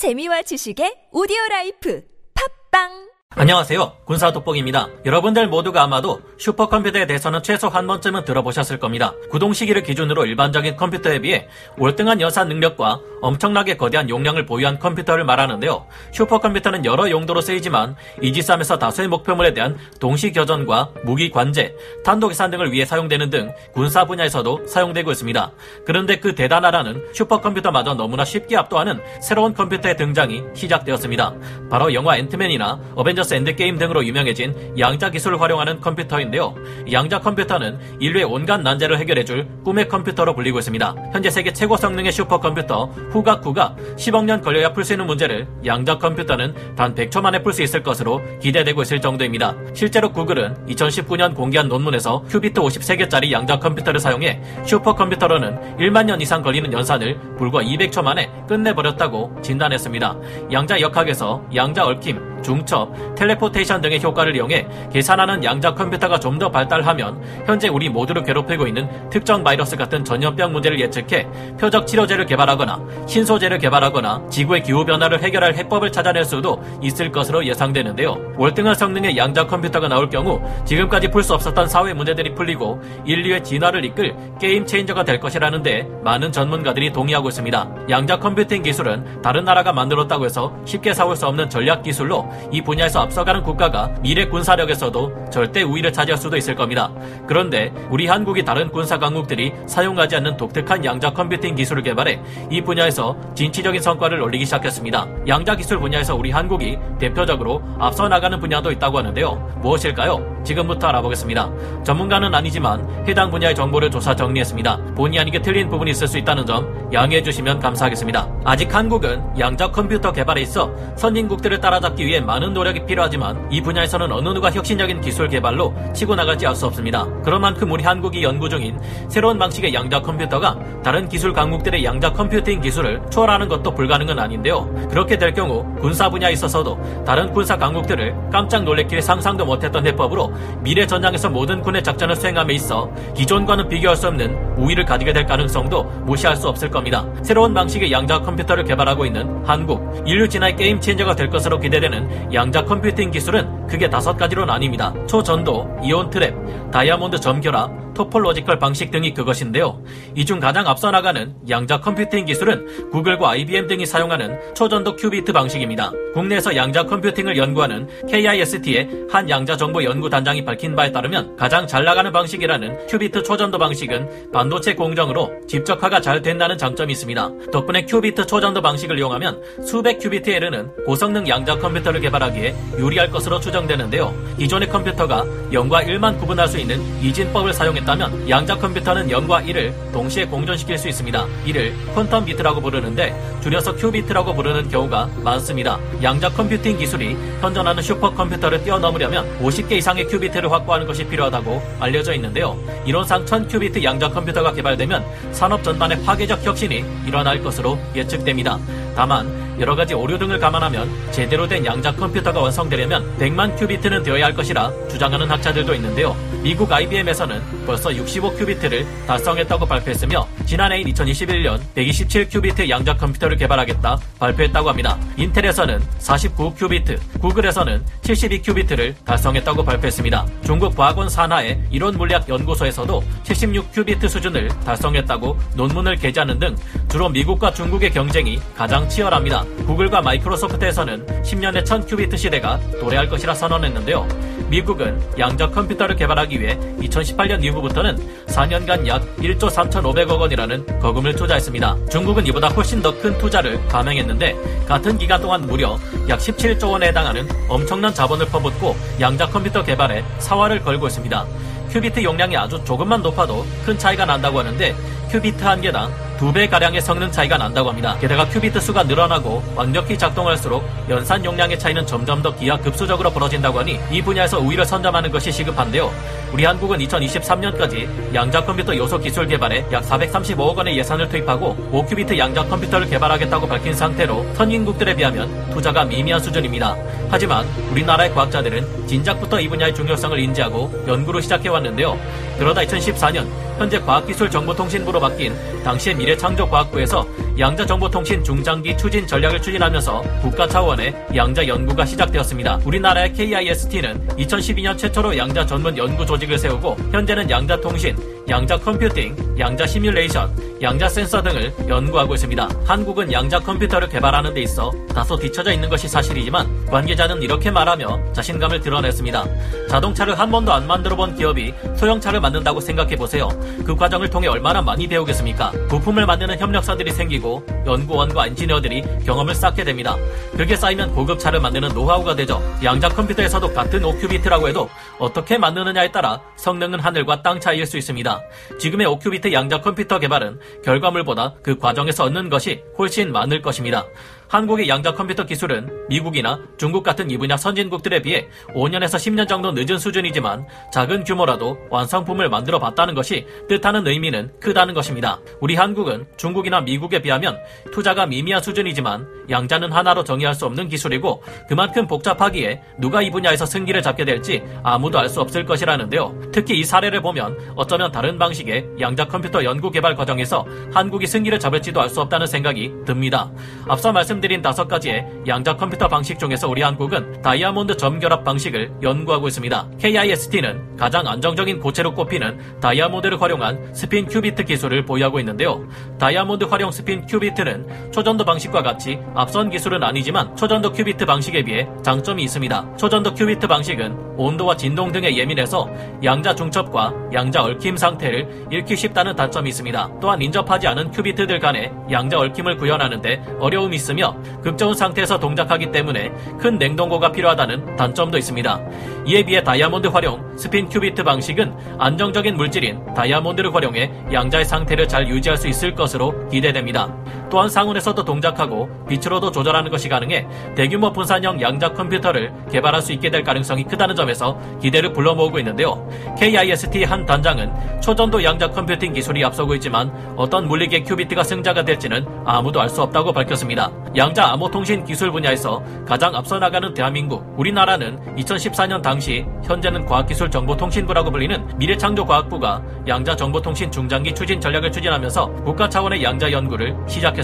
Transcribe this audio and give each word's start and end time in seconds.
재미와 0.00 0.40
지식의 0.48 1.12
오디오 1.12 1.36
라이프. 1.50 2.00
팟빵 2.32 3.09
안녕하세요. 3.36 3.92
군사 4.04 4.32
돋보기입니다. 4.32 4.88
여러분들 5.06 5.46
모두가 5.46 5.84
아마도 5.84 6.20
슈퍼컴퓨터에 6.36 7.06
대해서는 7.06 7.44
최소 7.44 7.68
한 7.68 7.86
번쯤은 7.86 8.24
들어보셨을 8.24 8.80
겁니다. 8.80 9.14
구동 9.30 9.52
시기를 9.52 9.84
기준으로 9.84 10.26
일반적인 10.26 10.76
컴퓨터에 10.76 11.20
비해 11.20 11.46
월등한 11.78 12.20
연산 12.20 12.48
능력과 12.48 12.98
엄청나게 13.22 13.76
거대한 13.76 14.10
용량을 14.10 14.46
보유한 14.46 14.80
컴퓨터를 14.80 15.24
말하는데요. 15.24 15.86
슈퍼컴퓨터는 16.12 16.84
여러 16.84 17.08
용도로 17.08 17.40
쓰이지만 17.40 17.94
이지스함에서 18.20 18.78
다수의 18.78 19.06
목표물에 19.06 19.54
대한 19.54 19.78
동시 20.00 20.32
교전과 20.32 20.90
무기 21.04 21.30
관제, 21.30 21.76
탄도 22.04 22.28
계산 22.28 22.50
등을 22.50 22.72
위해 22.72 22.84
사용되는 22.84 23.30
등 23.30 23.52
군사 23.72 24.06
분야에서도 24.06 24.66
사용되고 24.66 25.12
있습니다. 25.12 25.52
그런데 25.86 26.18
그 26.18 26.34
대단하다는 26.34 27.04
슈퍼컴퓨터마저 27.14 27.94
너무나 27.94 28.24
쉽게 28.24 28.56
압도하는 28.56 29.00
새로운 29.22 29.54
컴퓨터의 29.54 29.96
등장이 29.96 30.42
시작되었습니다. 30.54 31.34
바로 31.70 31.94
영화 31.94 32.16
앤트맨이나 32.16 32.80
어벤져 32.96 33.19
어벤져스 33.20 33.34
엔드게임 33.34 33.78
등으로 33.78 34.04
유명해진 34.04 34.54
양자 34.78 35.10
기술을 35.10 35.40
활용하는 35.40 35.80
컴퓨터인데요. 35.80 36.54
양자 36.90 37.20
컴퓨터는 37.20 37.78
인류의 38.00 38.24
온갖 38.24 38.60
난제를 38.60 38.98
해결해줄 38.98 39.46
꿈의 39.64 39.88
컴퓨터로 39.88 40.34
불리고 40.34 40.58
있습니다. 40.58 40.94
현재 41.12 41.30
세계 41.30 41.52
최고 41.52 41.76
성능의 41.76 42.12
슈퍼컴퓨터 42.12 42.90
후가쿠가 43.12 43.96
10억 43.96 44.24
년 44.24 44.40
걸려야 44.40 44.72
풀 44.72 44.84
수 44.84 44.94
있는 44.94 45.06
문제를 45.06 45.46
양자 45.64 45.98
컴퓨터는 45.98 46.74
단 46.76 46.94
100초 46.94 47.20
만에 47.20 47.42
풀 47.42 47.52
수 47.52 47.62
있을 47.62 47.82
것으로 47.82 48.20
기대되고 48.40 48.82
있을 48.82 49.00
정도입니다. 49.00 49.54
실제로 49.74 50.10
구글은 50.12 50.66
2019년 50.68 51.34
공개한 51.34 51.68
논문에서 51.68 52.22
큐비트 52.28 52.60
53개짜리 52.60 53.32
양자 53.32 53.58
컴퓨터를 53.58 54.00
사용해 54.00 54.40
슈퍼컴퓨터로는 54.64 55.76
1만 55.78 56.06
년 56.06 56.20
이상 56.20 56.42
걸리는 56.42 56.72
연산을 56.72 57.18
불과 57.36 57.60
200초 57.60 58.02
만에 58.02 58.30
끝내버렸다고 58.48 59.40
진단했습니다. 59.42 60.16
양자 60.52 60.80
역학에서 60.80 61.44
양자 61.54 61.84
얽힘, 61.84 62.29
중첩, 62.42 63.14
teleportation 63.16 63.80
등의 63.80 64.02
효과를 64.02 64.34
이용해 64.36 64.66
계산하는 64.92 65.44
양자 65.44 65.74
컴퓨터가 65.74 66.18
좀 66.18 66.40
더 66.40 66.50
발달하면 66.50 67.20
현재 67.44 67.68
우리 67.68 67.90
모두를 67.90 68.22
괴롭히고 68.22 68.66
있는 68.66 68.88
특정 69.10 69.44
바이러스 69.44 69.76
같은 69.76 70.02
전염병 70.02 70.52
문제를 70.52 70.80
예측해 70.80 71.28
표적 71.60 71.86
치료제를 71.86 72.24
개발하거나 72.24 72.80
신소재를 73.06 73.58
개발하거나 73.58 74.22
지구의 74.30 74.62
기후 74.62 74.82
변화를 74.86 75.22
해결할 75.22 75.54
해법을 75.54 75.92
찾아낼 75.92 76.24
수도 76.24 76.62
있을 76.80 77.12
것으로 77.12 77.44
예상되는데요. 77.44 78.16
월등한 78.38 78.74
성능의 78.74 79.18
양자 79.18 79.46
컴퓨터가 79.48 79.88
나올 79.88 80.08
경우 80.08 80.40
지금까지 80.64 81.08
풀 81.08 81.22
수 81.22 81.34
없었던 81.34 81.66
사회 81.68 81.92
문제들이 81.92 82.34
풀리고 82.34 82.80
인류의 83.04 83.44
진화를 83.44 83.84
이끌 83.84 84.16
게임 84.40 84.64
체인저가 84.64 85.04
될 85.04 85.20
것이라는데 85.20 85.88
많은 86.02 86.32
전문가들이 86.32 86.90
동의하고 86.90 87.28
있습니다. 87.28 87.68
양자 87.90 88.18
컴퓨팅 88.18 88.62
기술은 88.62 89.20
다른 89.20 89.44
나라가 89.44 89.74
만들었다고 89.74 90.24
해서 90.24 90.54
쉽게 90.64 90.94
사올 90.94 91.16
수 91.16 91.26
없는 91.26 91.50
전략 91.50 91.82
기술로 91.82 92.26
이 92.50 92.60
분야에서 92.62 93.00
앞서가는 93.00 93.42
국가가 93.42 93.88
미래 94.00 94.26
군사력에서도 94.26 95.30
절대 95.30 95.62
우위를 95.62 95.92
차지할 95.92 96.18
수도 96.18 96.36
있을 96.36 96.54
겁니다. 96.54 96.90
그런데 97.26 97.72
우리 97.90 98.06
한국이 98.06 98.44
다른 98.44 98.70
군사 98.70 98.98
강국들이 98.98 99.52
사용하지 99.66 100.16
않는 100.16 100.36
독특한 100.36 100.84
양자 100.84 101.12
컴퓨팅 101.12 101.54
기술을 101.54 101.82
개발해 101.82 102.20
이 102.50 102.60
분야에서 102.60 103.16
진취적인 103.34 103.80
성과를 103.80 104.20
올리기 104.20 104.44
시작했습니다. 104.44 105.06
양자 105.28 105.56
기술 105.56 105.78
분야에서 105.78 106.14
우리 106.14 106.30
한국이 106.30 106.78
대표적으로 106.98 107.62
앞서 107.78 108.08
나가는 108.08 108.38
분야도 108.38 108.70
있다고 108.72 108.98
하는데요. 108.98 109.58
무엇일까요? 109.62 110.40
지금부터 110.44 110.88
알아보겠습니다. 110.88 111.50
전문가는 111.84 112.34
아니지만 112.34 112.86
해당 113.06 113.30
분야의 113.30 113.54
정보를 113.54 113.90
조사 113.90 114.14
정리했습니다. 114.14 114.94
본의 114.96 115.20
아니게 115.20 115.42
틀린 115.42 115.68
부분이 115.68 115.90
있을 115.90 116.08
수 116.08 116.18
있다는 116.18 116.46
점 116.46 116.90
양해해 116.92 117.22
주시면 117.22 117.60
감사하겠습니다. 117.60 118.28
아직 118.44 118.74
한국은 118.74 119.22
양자 119.38 119.70
컴퓨터 119.70 120.12
개발에 120.12 120.40
있어 120.42 120.74
선진국들을 120.96 121.60
따라잡기 121.60 122.06
위해 122.06 122.19
많은 122.26 122.52
노력이 122.52 122.84
필요하지만 122.86 123.48
이 123.50 123.60
분야에서는 123.60 124.12
어느 124.12 124.28
누가 124.30 124.50
혁신적인 124.50 125.00
기술 125.00 125.28
개발로 125.28 125.74
치고 125.92 126.14
나가지 126.14 126.46
않을 126.46 126.56
수 126.56 126.66
없습니다. 126.66 127.06
그런 127.22 127.40
만큼 127.40 127.70
우리 127.70 127.84
한국이 127.84 128.22
연구 128.22 128.48
중인 128.48 128.78
새로운 129.08 129.38
방식의 129.38 129.72
양자 129.72 130.00
컴퓨터가 130.00 130.58
다른 130.82 131.08
기술 131.08 131.32
강국들의 131.32 131.84
양자 131.84 132.12
컴퓨팅 132.12 132.60
기술을 132.60 133.00
초월하는 133.10 133.48
것도 133.48 133.74
불가능은 133.74 134.18
아닌데요. 134.18 134.68
그렇게 134.90 135.16
될 135.16 135.32
경우 135.32 135.64
군사 135.80 136.08
분야에 136.08 136.32
있어서도 136.32 137.04
다른 137.04 137.32
군사 137.32 137.56
강국들을 137.56 138.30
깜짝 138.32 138.64
놀래킬 138.64 139.02
상상도 139.02 139.44
못했던 139.44 139.86
해법으로 139.86 140.32
미래 140.60 140.86
전장에서 140.86 141.30
모든 141.30 141.60
군의 141.62 141.82
작전을 141.82 142.16
수행함에 142.16 142.54
있어 142.54 142.90
기존과는 143.14 143.68
비교할 143.68 143.96
수 143.96 144.08
없는 144.08 144.56
우위를 144.56 144.84
가지게 144.84 145.12
될 145.12 145.26
가능성도 145.26 145.84
무시할 146.04 146.36
수 146.36 146.48
없을 146.48 146.70
겁니다. 146.70 147.06
새로운 147.22 147.54
방식의 147.54 147.92
양자 147.92 148.20
컴퓨터를 148.20 148.64
개발하고 148.64 149.06
있는 149.06 149.42
한국, 149.44 150.02
인류 150.06 150.28
진화의 150.28 150.56
게임 150.56 150.80
체인저가 150.80 151.14
될 151.14 151.30
것으로 151.30 151.58
기대되는 151.58 152.09
양자 152.32 152.64
컴퓨팅 152.64 153.10
기술은 153.10 153.66
크게 153.66 153.90
다섯 153.90 154.16
가지로 154.16 154.46
나뉩니다. 154.46 155.06
초전도, 155.06 155.78
이온 155.82 156.10
트랩, 156.10 156.70
다이아몬드 156.70 157.18
점결합, 157.18 157.89
topological 157.94 158.58
방식 158.58 158.90
등이 158.90 159.14
그것인데요. 159.14 159.82
이 160.16 160.24
중 160.24 160.38
가장 160.38 160.66
앞서 160.68 160.90
나가는 160.92 161.34
양자 161.48 161.80
컴퓨팅 161.80 162.24
기술은 162.26 162.90
구글과 162.90 163.30
IBM 163.30 163.66
등이 163.66 163.84
사용하는 163.84 164.54
초전도 164.54 164.94
큐비트 164.96 165.32
방식입니다. 165.32 165.90
국내에서 166.14 166.54
양자 166.54 166.84
컴퓨팅을 166.84 167.36
연구하는 167.36 167.88
KIST의 168.08 168.88
한 169.10 169.28
양자 169.28 169.56
정보 169.56 169.82
연구단장이 169.82 170.44
밝힌 170.44 170.76
바에 170.76 170.92
따르면 170.92 171.36
가장 171.36 171.66
잘 171.66 171.84
나가는 171.84 172.12
방식이라는 172.12 172.86
큐비트 172.86 173.22
초전도 173.24 173.58
방식은 173.58 174.30
반도체 174.32 174.74
공정으로 174.74 175.30
집적화가 175.48 176.00
잘 176.00 176.22
된다는 176.22 176.56
장점이 176.56 176.92
있습니다. 176.92 177.30
덕분에 177.52 177.86
큐비트 177.86 178.26
초전도 178.26 178.62
방식을 178.62 178.98
이용하면 178.98 179.42
수백 179.66 179.98
큐비트에 179.98 180.36
이르는 180.36 180.70
고성능 180.86 181.26
양자 181.26 181.58
컴퓨터를 181.58 182.00
개발하기에 182.00 182.54
유리할 182.78 183.10
것으로 183.10 183.40
추정되는데요. 183.40 184.14
기존의 184.38 184.68
컴퓨터가 184.68 185.24
0과 185.52 185.86
1만 185.86 186.18
구분할 186.20 186.46
수 186.46 186.58
있는 186.58 186.80
이진법을 187.02 187.52
사용 187.52 187.76
했다 187.80 187.90
있다면 187.90 188.28
양자 188.28 188.56
컴퓨터는 188.56 189.08
0과 189.08 189.44
1을 189.46 189.72
동시에 189.92 190.24
공존시킬 190.26 190.78
수 190.78 190.88
있습니다. 190.88 191.26
이를 191.44 191.74
quantum 191.94 192.24
bit라고 192.24 192.60
부르는데 192.60 193.14
줄여서 193.42 193.76
큐비트라고 193.76 194.34
부르는 194.34 194.68
경우가 194.68 195.08
많습니다. 195.22 195.78
양자 196.02 196.30
컴퓨팅 196.30 196.78
기술이 196.78 197.16
현존하는 197.40 197.82
슈퍼컴퓨터를 197.82 198.62
뛰어넘으려면 198.62 199.26
50개 199.40 199.72
이상의 199.72 200.06
큐비트를 200.06 200.50
확보하는 200.50 200.86
것이 200.86 201.04
필요하다고 201.06 201.62
알려져 201.80 202.14
있는데요. 202.14 202.58
이론상 202.84 203.24
1000큐비트 203.24 203.82
양자 203.82 204.10
컴퓨터가 204.10 204.52
개발되면 204.52 205.04
산업 205.32 205.62
전반에 205.62 206.02
파괴적 206.04 206.44
혁신이 206.44 206.84
일어날 207.06 207.42
것으로 207.42 207.78
예측됩니다. 207.94 208.58
다만 208.94 209.49
여러 209.60 209.76
가지 209.76 209.92
오류 209.92 210.18
등을 210.18 210.38
감안하면 210.38 210.88
제대로 211.10 211.46
된 211.46 211.64
양자 211.66 211.92
컴퓨터가 211.94 212.40
완성되려면 212.40 213.18
100만 213.18 213.58
큐비트는 213.58 214.02
되어야 214.02 214.24
할 214.24 214.34
것이라 214.34 214.72
주장하는 214.88 215.30
학자들도 215.30 215.74
있는데요. 215.74 216.16
미국 216.42 216.72
IBM에서는 216.72 217.66
벌써 217.66 217.94
65 217.94 218.36
큐비트를 218.36 218.86
달성했다고 219.06 219.66
발표했으며 219.66 220.26
지난해인 220.46 220.86
2021년 220.88 221.60
127 221.74 222.30
큐비트 222.30 222.70
양자 222.70 222.96
컴퓨터를 222.96 223.36
개발하겠다 223.36 223.98
발표했다고 224.18 224.70
합니다. 224.70 224.98
인텔에서는 225.18 225.82
49 225.98 226.54
큐비트, 226.54 226.98
구글에서는 227.20 227.84
72 228.02 228.40
큐비트를 228.40 228.94
달성했다고 229.04 229.62
발표했습니다. 229.62 230.26
중국 230.42 230.74
과학원 230.74 231.10
산하의 231.10 231.60
이론 231.70 231.98
물리학 231.98 232.26
연구소에서도 232.26 233.04
76 233.24 233.72
큐비트 233.72 234.08
수준을 234.08 234.48
달성했다고 234.64 235.38
논문을 235.54 235.96
게재하는 235.96 236.38
등 236.38 236.56
주로 236.88 237.10
미국과 237.10 237.52
중국의 237.52 237.90
경쟁이 237.90 238.40
가장 238.56 238.88
치열합니다. 238.88 239.44
구글과 239.66 240.02
마이크로소프트에서는 240.02 241.06
10년 241.22 241.51
내 241.51 241.64
1000큐비트 241.64 242.16
시대가 242.16 242.58
도래할 242.80 243.08
것이라 243.08 243.34
선언했는데요. 243.34 244.06
미국은 244.48 245.00
양자 245.18 245.50
컴퓨터를 245.50 245.94
개발하기 245.94 246.40
위해 246.40 246.58
2018년 246.80 247.44
이후부터는 247.44 247.96
4년간 248.26 248.86
약 248.88 249.00
1조 249.18 249.48
3,500억 249.48 250.18
원이라는 250.18 250.80
거금을 250.80 251.14
투자했습니다. 251.14 251.76
중국은 251.90 252.26
이보다 252.26 252.48
훨씬 252.48 252.82
더 252.82 252.90
큰 253.00 253.16
투자를 253.18 253.64
감행했는데 253.68 254.36
같은 254.66 254.98
기간 254.98 255.20
동안 255.22 255.42
무려 255.42 255.78
약 256.08 256.18
17조 256.18 256.72
원에 256.72 256.88
해당하는 256.88 257.26
엄청난 257.48 257.94
자본을 257.94 258.26
퍼붓고 258.26 258.76
양자 259.00 259.28
컴퓨터 259.28 259.62
개발에 259.62 260.04
사활을 260.18 260.60
걸고 260.64 260.88
있습니다. 260.88 261.24
큐비트 261.70 262.02
용량이 262.02 262.36
아주 262.36 262.60
조금만 262.64 263.00
높아도 263.00 263.46
큰 263.64 263.78
차이가 263.78 264.04
난다고 264.04 264.40
하는데 264.40 264.74
큐비트 265.10 265.44
한 265.44 265.60
개당 265.60 265.92
2배가량의 266.20 266.82
성능 266.82 267.10
차이가 267.10 267.38
난다고 267.38 267.70
합니다. 267.70 267.96
게다가 267.98 268.28
큐비트 268.28 268.60
수가 268.60 268.82
늘어나고 268.82 269.42
완벽히 269.56 269.96
작동할수록 269.96 270.62
연산 270.90 271.24
용량의 271.24 271.58
차이는 271.58 271.86
점점 271.86 272.20
더 272.20 272.34
기하급수적으로 272.34 273.10
벌어진다고 273.10 273.60
하니 273.60 273.80
이 273.90 274.02
분야에서 274.02 274.38
우위를 274.38 274.66
선점하는 274.66 275.10
것이 275.10 275.32
시급한데요. 275.32 275.90
우리 276.32 276.44
한국은 276.44 276.78
2023년까지 276.78 278.14
양자 278.14 278.44
컴퓨터 278.44 278.76
요소 278.76 278.98
기술 278.98 279.26
개발에 279.26 279.64
약 279.72 279.82
435억 279.82 280.56
원의 280.56 280.76
예산을 280.78 281.08
투입하고 281.08 281.56
5큐비트 281.72 282.16
양자 282.16 282.44
컴퓨터를 282.44 282.88
개발하겠다고 282.88 283.48
밝힌 283.48 283.74
상태로 283.74 284.34
선진국들에 284.34 284.94
비하면 284.94 285.50
투자가 285.50 285.84
미미한 285.84 286.20
수준입니다. 286.20 286.76
하지만 287.08 287.46
우리나라의 287.70 288.12
과학자들은 288.14 288.86
진작부터 288.86 289.40
이 289.40 289.48
분야의 289.48 289.74
중요성을 289.74 290.18
인지하고 290.18 290.84
연구를 290.86 291.22
시작해왔는데요. 291.22 291.98
그러다 292.38 292.60
2014년 292.62 293.26
현재 293.58 293.78
과학기술정보통신부로 293.80 295.00
바뀐 295.00 295.36
당시의 295.62 295.94
미래 295.96 296.09
미래창조과학부에서 296.10 297.06
양자정보통신 297.38 298.24
중장기 298.24 298.76
추진 298.76 299.06
전략을 299.06 299.40
추진하면서 299.40 300.02
국가 300.20 300.46
차원의 300.46 300.94
양자 301.14 301.46
연구가 301.46 301.84
시작되었습니다. 301.84 302.60
우리나라의 302.64 303.12
KIST는 303.12 304.08
2012년 304.08 304.76
최초로 304.76 305.16
양자 305.16 305.46
전문 305.46 305.76
연구 305.76 306.04
조직을 306.04 306.38
세우고 306.38 306.76
현재는 306.92 307.30
양자통신, 307.30 307.96
양자 308.28 308.58
컴퓨팅, 308.58 309.16
양자 309.38 309.66
시뮬레이션, 309.66 310.30
양자 310.62 310.88
센서 310.88 311.22
등을 311.22 311.52
연구하고 311.68 312.14
있습니다. 312.14 312.48
한국은 312.66 313.10
양자 313.10 313.40
컴퓨터를 313.40 313.88
개발하는 313.88 314.34
데 314.34 314.42
있어 314.42 314.70
다소 314.94 315.16
뒤처져 315.16 315.52
있는 315.52 315.68
것이 315.68 315.88
사실이지만 315.88 316.66
관계자는 316.66 317.22
이렇게 317.22 317.50
말하며 317.50 318.12
자신감을 318.12 318.60
드러냈습니다. 318.60 319.24
자동차를 319.68 320.18
한 320.18 320.30
번도 320.30 320.52
안 320.52 320.66
만들어 320.66 320.96
본 320.96 321.14
기업이 321.14 321.54
소형차를 321.76 322.20
만든다고 322.20 322.60
생각해 322.60 322.96
보세요. 322.96 323.28
그 323.64 323.74
과정을 323.74 324.10
통해 324.10 324.28
얼마나 324.28 324.60
많이 324.60 324.86
배우겠습니까? 324.86 325.52
부품을 325.68 326.04
만드는 326.04 326.38
협력사들이 326.38 326.92
생기고 326.92 327.46
연구원과 327.66 328.26
엔지니어들이 328.26 328.84
경험을 329.06 329.34
쌓게 329.34 329.64
됩니다. 329.64 329.96
그게 330.36 330.56
쌓이면 330.56 330.94
고급차를 330.94 331.40
만드는 331.40 331.70
노하우가 331.70 332.14
되죠. 332.16 332.42
양자 332.62 332.90
컴퓨터에서도 332.90 333.54
같은 333.54 333.80
5큐비트라고 333.80 334.48
해도 334.48 334.68
어떻게 334.98 335.38
만드느냐에 335.38 335.90
따라 335.90 336.20
성능은 336.36 336.80
하늘과 336.80 337.22
땅 337.22 337.40
차이일 337.40 337.64
수 337.64 337.78
있습니다. 337.78 338.19
지금의 338.58 338.86
5큐비트 338.86 339.32
양자 339.32 339.60
컴퓨터 339.60 339.98
개발은 339.98 340.38
결과물보다 340.64 341.34
그 341.42 341.58
과정에서 341.58 342.04
얻는 342.04 342.28
것이 342.30 342.62
훨씬 342.78 343.12
많을 343.12 343.42
것입니다. 343.42 343.86
한국의 344.30 344.68
양자 344.68 344.94
컴퓨터 344.94 345.26
기술은 345.26 345.88
미국이나 345.88 346.38
중국 346.56 346.84
같은 346.84 347.10
이 347.10 347.18
분야 347.18 347.36
선진국들에 347.36 348.00
비해 348.00 348.28
5년에서 348.54 348.94
10년 348.94 349.26
정도 349.26 349.50
늦은 349.50 349.78
수준이지만 349.78 350.46
작은 350.72 351.02
규모라도 351.02 351.58
완성품을 351.68 352.28
만들어 352.28 352.60
봤다는 352.60 352.94
것이 352.94 353.26
뜻하는 353.48 353.84
의미는 353.88 354.30
크다는 354.38 354.72
것입니다. 354.72 355.18
우리 355.40 355.56
한국은 355.56 356.06
중국이나 356.16 356.60
미국에 356.60 357.02
비하면 357.02 357.38
투자가 357.72 358.06
미미한 358.06 358.40
수준이지만 358.40 359.04
양자는 359.28 359.72
하나로 359.72 360.04
정의할 360.04 360.34
수 360.36 360.46
없는 360.46 360.68
기술이고 360.68 361.22
그만큼 361.48 361.88
복잡하기에 361.88 362.62
누가 362.78 363.02
이 363.02 363.10
분야에서 363.10 363.46
승기를 363.46 363.82
잡게 363.82 364.04
될지 364.04 364.42
아무도 364.62 364.98
알 364.98 365.10
수 365.10 365.20
없을 365.20 365.44
것이라는데요. 365.44 366.14
특히 366.30 366.60
이 366.60 366.62
사례를 366.62 367.02
보면 367.02 367.36
어쩌면 367.56 367.90
다른 367.90 368.16
방식의 368.16 368.64
양자 368.78 369.06
컴퓨터 369.06 369.42
연구 369.42 369.72
개발 369.72 369.96
과정에서 369.96 370.46
한국이 370.72 371.08
승기를 371.08 371.40
잡을지도 371.40 371.80
알 371.80 371.88
수 371.88 372.00
없다는 372.00 372.28
생각이 372.28 372.72
듭니다. 372.86 373.28
앞서 373.66 373.90
말씀 373.90 374.19
말씀드린 374.20 374.42
다섯 374.42 374.68
가지의 374.68 375.06
양자 375.26 375.56
컴퓨터 375.56 375.88
방식 375.88 376.18
중에서 376.18 376.48
우리 376.48 376.62
한국은 376.62 377.22
다이아몬드 377.22 377.76
점결합 377.76 378.22
방식을 378.22 378.70
연구하고 378.82 379.28
있습니다. 379.28 379.68
KIST는 379.78 380.76
가장 380.76 381.06
안정적인 381.06 381.58
고체로 381.58 381.94
꼽히는 381.94 382.60
다이아몬드를 382.60 383.20
활용한 383.20 383.74
스핀 383.74 384.06
큐비트 384.06 384.44
기술을 384.44 384.84
보유하고 384.84 385.18
있는데요. 385.20 385.66
다이아몬드 385.98 386.44
활용 386.44 386.70
스핀 386.70 387.06
큐비트는 387.06 387.92
초전도 387.92 388.24
방식과 388.24 388.62
같이 388.62 388.98
앞선 389.14 389.50
기술은 389.50 389.82
아니지만 389.82 390.36
초전도 390.36 390.72
큐비트 390.72 391.06
방식에 391.06 391.42
비해 391.42 391.68
장점이 391.82 392.22
있습니다. 392.22 392.76
초전도 392.76 393.14
큐비트 393.14 393.46
방식은 393.48 394.10
온도와 394.16 394.56
진동 394.56 394.92
등에 394.92 395.16
예민해서 395.16 395.68
양자 396.04 396.34
중첩과 396.34 396.94
양자 397.14 397.42
얽힘 397.42 397.76
상태를 397.76 398.46
잃기 398.50 398.76
쉽다는 398.76 399.16
단점이 399.16 399.48
있습니다. 399.48 400.00
또한 400.00 400.20
인접하지 400.20 400.66
않은 400.68 400.90
큐비트들 400.90 401.38
간의 401.38 401.72
양자 401.90 402.18
얽힘을 402.18 402.56
구현하는데 402.58 403.36
어려움이 403.40 403.76
있으며 403.76 404.09
극저온 404.42 404.74
상태에서 404.74 405.18
동작하기 405.18 405.72
때문에 405.72 406.12
큰 406.38 406.58
냉동고가 406.58 407.12
필요하다는 407.12 407.76
단점도 407.76 408.18
있습니다. 408.18 408.60
이에 409.06 409.22
비해 409.24 409.42
다이아몬드 409.42 409.88
활용 409.88 410.36
스핀 410.36 410.68
큐비트 410.68 411.02
방식은 411.04 411.52
안정적인 411.78 412.36
물질인 412.36 412.94
다이아몬드를 412.94 413.54
활용해 413.54 413.90
양자의 414.12 414.44
상태를 414.44 414.88
잘 414.88 415.08
유지할 415.08 415.36
수 415.36 415.48
있을 415.48 415.74
것으로 415.74 416.28
기대됩니다. 416.28 416.94
또한 417.30 417.48
상온에서도 417.48 418.04
동작하고 418.04 418.68
빛으로도 418.88 419.30
조절하는 419.30 419.70
것이 419.70 419.88
가능해 419.88 420.26
대규모 420.56 420.92
분산형 420.92 421.40
양자 421.40 421.72
컴퓨터를 421.74 422.32
개발할 422.50 422.82
수 422.82 422.92
있게 422.92 423.10
될 423.10 423.22
가능성이 423.22 423.64
크다는 423.64 423.94
점에서 423.94 424.38
기대를 424.60 424.92
불러 424.92 425.14
모으고 425.14 425.38
있는데요. 425.38 425.88
KIST 426.18 426.84
한 426.84 427.06
단장은 427.06 427.80
초전도 427.80 428.24
양자 428.24 428.48
컴퓨팅 428.48 428.92
기술이 428.92 429.24
앞서고 429.24 429.54
있지만 429.54 429.92
어떤 430.16 430.48
물리계 430.48 430.82
큐비트가 430.82 431.22
승자가 431.22 431.64
될지는 431.64 432.06
아무도 432.24 432.60
알 432.60 432.70
수 432.70 432.82
없다고 432.82 433.12
밝혔습니다. 433.12 433.70
양자 433.96 434.32
암호통신 434.32 434.84
기술 434.84 435.10
분야에서 435.10 435.60
가장 435.84 436.14
앞서 436.14 436.38
나가는 436.38 436.72
대한민국, 436.72 437.24
우리나라는 437.36 437.98
2014년 438.16 438.80
당시 438.80 439.26
현재는 439.44 439.86
과학기술정보통신부라고 439.86 441.10
불리는 441.10 441.58
미래창조과학부가 441.58 442.62
양자정보통신 442.86 443.72
중장기 443.72 444.14
추진 444.14 444.40
전략을 444.40 444.70
추진하면서 444.70 445.26
국가 445.44 445.68
차원의 445.68 446.02
양자 446.04 446.30
연구를 446.30 446.76
시작했습니다. 446.86 447.19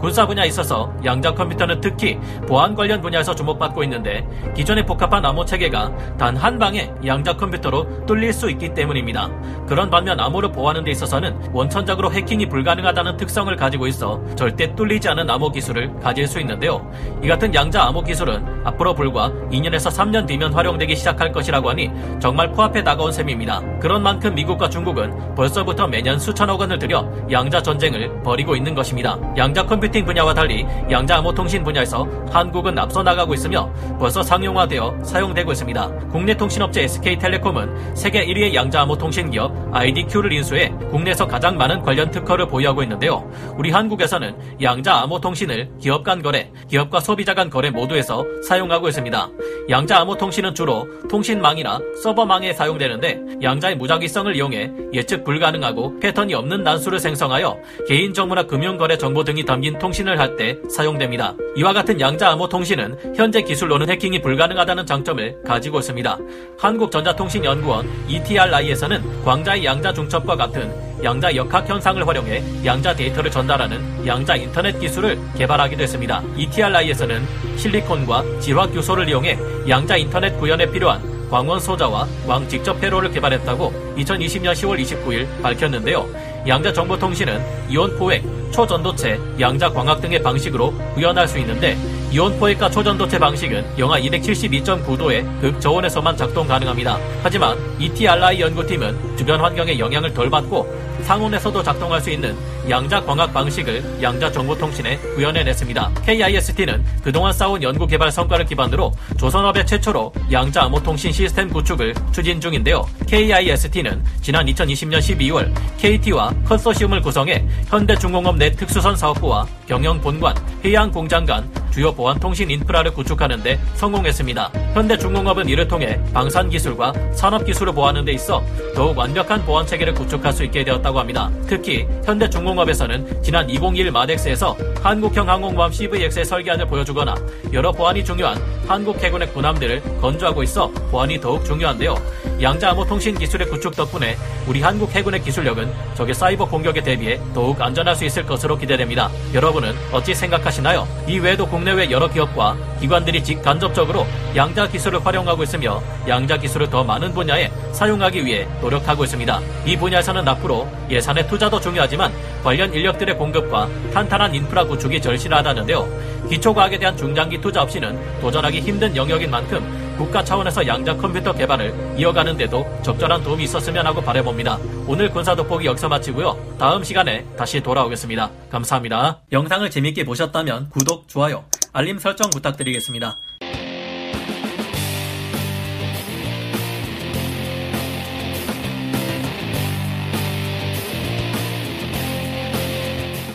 군사 0.00 0.26
분야에 0.26 0.46
있어서 0.46 0.92
양자 1.04 1.34
컴퓨터는 1.34 1.80
특히 1.80 2.18
보안 2.46 2.74
관련 2.74 3.00
분야에서 3.00 3.34
주목받고 3.34 3.82
있는데 3.84 4.26
기존의 4.54 4.86
복합한 4.86 5.24
암호 5.24 5.44
체계가 5.44 6.16
단 6.16 6.36
한 6.36 6.58
방에 6.58 6.92
양자 7.04 7.36
컴퓨터로 7.36 8.06
뚫릴 8.06 8.32
수 8.32 8.50
있기 8.50 8.74
때문입니다. 8.74 9.28
그런 9.66 9.90
반면 9.90 10.20
암호를 10.20 10.52
보호하는 10.52 10.84
데 10.84 10.90
있어서는 10.90 11.36
원천적으로 11.52 12.12
해킹이 12.12 12.48
불가능하다는 12.48 13.16
특성을 13.16 13.54
가지고 13.56 13.86
있어 13.86 14.22
절대 14.36 14.74
뚫리지 14.74 15.08
않은 15.08 15.28
암호 15.28 15.50
기술을 15.50 15.92
가질 16.00 16.26
수 16.26 16.38
있는데요. 16.40 16.88
이 17.22 17.28
같은 17.28 17.54
양자 17.54 17.82
암호 17.82 18.02
기술은 18.02 18.64
앞으로 18.64 18.94
불과 18.94 19.30
2년에서 19.50 19.90
3년 19.90 20.26
뒤면 20.26 20.52
활용되기 20.52 20.94
시작할 20.94 21.32
것이라고 21.32 21.70
하니 21.70 21.90
정말 22.20 22.50
코앞에 22.52 22.84
다가온 22.84 23.10
셈입니다. 23.12 23.60
그런 23.80 24.02
만큼 24.02 24.34
미국과 24.34 24.68
중국은 24.68 25.34
벌써부터 25.34 25.86
매년 25.88 26.18
수천억 26.18 26.60
원을 26.60 26.78
들여 26.78 27.26
양자 27.30 27.62
전쟁을 27.62 28.22
벌이고 28.22 28.54
있는 28.56 28.74
것입니다. 28.74 29.05
양자 29.36 29.66
컴퓨팅 29.66 30.04
분야와 30.04 30.34
달리 30.34 30.66
양자 30.90 31.18
암호 31.18 31.32
통신 31.32 31.62
분야에서 31.62 32.06
한국은 32.30 32.78
앞서 32.78 33.02
나가고 33.02 33.34
있으며 33.34 33.70
벌써 33.98 34.22
상용화되어 34.22 35.04
사용되고 35.04 35.52
있습니다. 35.52 35.88
국내 36.10 36.36
통신업체 36.36 36.82
SK텔레콤은 36.82 37.94
세계 37.94 38.26
1위의 38.26 38.54
양자 38.54 38.82
암호 38.82 38.96
통신 38.96 39.30
기업 39.30 39.52
IDQ를 39.72 40.32
인수해 40.32 40.70
국내에서 40.90 41.26
가장 41.26 41.56
많은 41.56 41.82
관련 41.82 42.10
특허를 42.10 42.46
보유하고 42.48 42.82
있는데요. 42.82 43.30
우리 43.56 43.70
한국에서는 43.70 44.34
양자 44.62 45.02
암호 45.02 45.20
통신을 45.20 45.70
기업 45.80 46.02
간 46.02 46.22
거래, 46.22 46.50
기업과 46.68 47.00
소비자 47.00 47.34
간 47.34 47.50
거래 47.50 47.70
모두에서 47.70 48.24
사용하고 48.46 48.88
있습니다. 48.88 49.28
양자 49.68 50.00
암호 50.00 50.16
통신은 50.16 50.54
주로 50.54 50.86
통신망이나 51.08 51.80
서버망에 52.02 52.52
사용되는데 52.52 53.20
양자의 53.42 53.76
무작위성을 53.76 54.34
이용해 54.34 54.70
예측 54.92 55.24
불가능하고 55.24 56.00
패턴이 56.00 56.34
없는 56.34 56.62
난수를 56.62 56.98
생성하여 56.98 57.56
개인 57.88 58.14
정보나 58.14 58.44
금융 58.44 58.76
거래 58.76 58.95
정보 58.98 59.24
등이 59.24 59.44
담긴 59.44 59.78
통신을 59.78 60.18
할 60.18 60.36
때 60.36 60.58
사용됩니다. 60.68 61.34
이와 61.56 61.72
같은 61.72 61.98
양자 61.98 62.30
암호 62.30 62.48
통신은 62.48 63.14
현재 63.16 63.40
기술로는 63.40 63.88
해킹이 63.88 64.20
불가능하다는 64.20 64.84
장점을 64.84 65.42
가지고 65.44 65.78
있습니다. 65.78 66.18
한국전자통신연구원 66.58 67.88
ETRI에서는 68.08 69.24
광자의 69.24 69.64
양자 69.64 69.92
중첩과 69.92 70.36
같은 70.36 70.70
양자 71.02 71.34
역학 71.36 71.68
현상을 71.68 72.06
활용해 72.06 72.42
양자 72.64 72.94
데이터를 72.94 73.30
전달하는 73.30 74.06
양자 74.06 74.36
인터넷 74.36 74.78
기술을 74.78 75.18
개발하기도 75.36 75.82
했습니다. 75.82 76.22
ETRI에서는 76.36 77.22
실리콘과 77.56 78.40
질화 78.40 78.66
교소를 78.66 79.08
이용해 79.08 79.38
양자 79.68 79.96
인터넷 79.96 80.36
구현에 80.38 80.70
필요한 80.70 81.00
광원 81.30 81.58
소자와 81.58 82.06
광 82.26 82.48
직접 82.48 82.82
회로를 82.82 83.10
개발했다고 83.10 83.94
2020년 83.96 84.52
10월 84.52 84.80
29일 84.80 85.26
밝혔는데요. 85.42 86.06
양자 86.48 86.72
정보통신은 86.72 87.42
이온 87.68 87.96
포획, 87.98 88.22
초전도체, 88.52 89.18
양자 89.40 89.68
광학 89.70 90.00
등의 90.00 90.22
방식으로 90.22 90.72
구현할 90.94 91.26
수 91.26 91.38
있는데 91.38 91.76
이온 92.12 92.38
포획과 92.38 92.70
초전도체 92.70 93.18
방식은 93.18 93.78
영하 93.78 93.98
272.9도의 94.00 95.40
극저온에서만 95.40 96.16
작동 96.16 96.46
가능합니다. 96.46 96.98
하지만 97.22 97.58
ETRI 97.80 98.40
연구팀은 98.40 99.16
주변 99.16 99.40
환경에 99.40 99.78
영향을 99.78 100.14
덜 100.14 100.30
받고 100.30 100.66
상온에서도 101.02 101.62
작동할 101.62 102.00
수 102.00 102.10
있는 102.10 102.36
양자 102.68 103.00
광학 103.04 103.32
방식을 103.32 104.02
양자 104.02 104.32
정보통신에 104.32 104.98
구현해냈습니다. 104.98 105.90
KIST는 106.04 106.84
그동안 107.02 107.32
쌓은 107.32 107.62
연구 107.62 107.86
개발 107.86 108.10
성과를 108.10 108.44
기반으로 108.44 108.92
조선업의 109.16 109.66
최초로 109.66 110.12
양자 110.32 110.64
암호통신 110.64 111.12
시스템 111.12 111.48
구축을 111.48 111.94
추진 112.10 112.40
중인데요. 112.40 112.84
KIST는 113.06 114.04
지난 114.20 114.46
2020년 114.46 114.98
12월 114.98 115.52
KT와 115.78 116.34
컨소시움을 116.44 117.00
구성해 117.02 117.46
현대중공업 117.68 118.36
내 118.36 118.50
특수선 118.50 118.96
사업부와 118.96 119.46
경영본관, 119.68 120.34
해양공장 120.64 121.24
간 121.24 121.48
주요 121.70 121.92
보안 121.92 122.18
통신 122.18 122.50
인프라를 122.50 122.90
구축하는 122.94 123.42
데 123.42 123.60
성공했습니다. 123.74 124.50
현대중공업은 124.72 125.46
이를 125.48 125.68
통해 125.68 126.00
방산 126.12 126.48
기술과 126.48 126.92
산업 127.12 127.44
기술을 127.44 127.74
보호하는 127.74 128.04
데 128.04 128.12
있어 128.12 128.42
더욱 128.74 128.96
완벽한 128.96 129.44
보안 129.44 129.66
체계를 129.66 129.92
구축할 129.92 130.32
수 130.32 130.42
있게 130.44 130.64
되었다고 130.64 130.98
합니다. 130.98 131.30
특히 131.46 131.86
현대중공업 132.06 132.55
에서는 132.56 133.22
지난 133.22 133.48
2021 133.48 133.92
마덱스에서 133.92 134.56
한국형 134.82 135.28
항공모함 135.28 135.70
CVX의 135.70 136.24
설계안을 136.24 136.66
보여주거나 136.66 137.14
여러 137.52 137.70
보안이 137.70 138.04
중요한 138.04 138.38
한국 138.66 139.02
해군의 139.02 139.32
군함들을 139.32 140.00
건조하고 140.00 140.42
있어 140.42 140.68
보안이 140.90 141.20
더욱 141.20 141.44
중요한데요. 141.44 141.94
양자 142.40 142.70
암호 142.70 142.84
통신 142.84 143.16
기술의 143.16 143.48
구축 143.48 143.74
덕분에 143.74 144.14
우리 144.46 144.60
한국 144.60 144.94
해군의 144.94 145.22
기술력은 145.22 145.72
적의 145.94 146.14
사이버 146.14 146.46
공격에 146.46 146.82
대비해 146.82 147.18
더욱 147.32 147.60
안전할 147.60 147.96
수 147.96 148.04
있을 148.04 148.26
것으로 148.26 148.58
기대됩니다. 148.58 149.10
여러분은 149.32 149.74
어찌 149.90 150.14
생각하시나요? 150.14 150.86
이 151.08 151.18
외에도 151.18 151.46
국내외 151.46 151.90
여러 151.90 152.06
기업과 152.08 152.54
기관들이 152.78 153.24
직간접적으로 153.24 154.06
양자 154.36 154.68
기술을 154.68 155.04
활용하고 155.04 155.44
있으며 155.44 155.82
양자 156.06 156.36
기술을 156.36 156.68
더 156.68 156.84
많은 156.84 157.14
분야에 157.14 157.50
사용하기 157.72 158.26
위해 158.26 158.46
노력하고 158.60 159.04
있습니다. 159.04 159.40
이 159.64 159.76
분야에서는 159.78 160.28
앞으로 160.28 160.68
예산의 160.90 161.26
투자도 161.28 161.58
중요하지만 161.58 162.12
관련 162.44 162.72
인력들의 162.72 163.16
공급과 163.16 163.66
탄탄한 163.94 164.34
인프라 164.34 164.64
구축이 164.64 165.00
절실하다는데요. 165.00 166.26
기초과학에 166.28 166.78
대한 166.78 166.96
중장기 166.96 167.40
투자 167.40 167.62
없이는 167.62 168.20
도전하기 168.20 168.60
힘든 168.60 168.94
영역인 168.94 169.30
만큼 169.30 169.85
국가 169.96 170.22
차원에서 170.22 170.66
양자 170.66 170.96
컴퓨터 170.96 171.32
개발을 171.32 171.94
이어가는 171.98 172.36
데도 172.36 172.66
적절한 172.82 173.22
도움이 173.22 173.44
있었으면 173.44 173.86
하고 173.86 174.00
바라봅니다. 174.02 174.58
오늘 174.86 175.10
군사 175.10 175.34
돋보기 175.34 175.66
여기서 175.66 175.88
마치고요. 175.88 176.56
다음 176.58 176.84
시간에 176.84 177.24
다시 177.36 177.60
돌아오겠습니다. 177.60 178.30
감사합니다. 178.50 179.22
영상을 179.32 179.68
재밌게 179.70 180.04
보셨다면 180.04 180.70
구독, 180.70 181.08
좋아요, 181.08 181.44
알림 181.72 181.98
설정 181.98 182.30
부탁드리겠습니다. 182.30 183.16